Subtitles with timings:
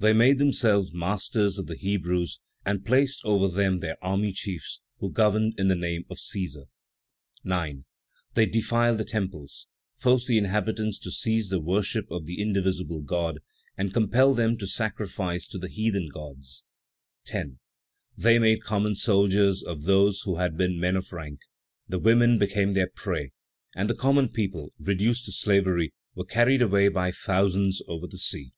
[0.00, 5.10] These made themselves masters of the Hebrews, and placed over them their army chiefs, who
[5.10, 6.66] governed in the name of Cæsar.
[7.44, 7.84] 9.
[8.34, 13.38] They defiled the temples, forced the inhabitants to cease the worship of the indivisible God,
[13.78, 16.64] and compelled them to sacrifice to the heathen gods.
[17.24, 17.58] 10.
[18.18, 21.38] They made common soldiers of those who had been men of rank;
[21.88, 23.30] the women became their prey,
[23.74, 28.52] and the common people, reduced to slavery, were carried away by thousands over the sea.